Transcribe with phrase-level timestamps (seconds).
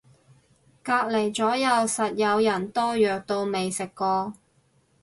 [0.81, 4.33] 隔離咗右實有人多藥到未食過